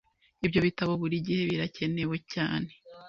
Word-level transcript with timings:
Ibyo 0.45 0.59
bitabo 0.67 0.91
buri 1.01 1.15
gihe 1.27 1.43
birakenewe 1.51 2.17
cyane. 2.33 2.69